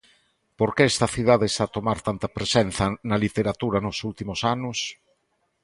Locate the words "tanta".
2.07-2.33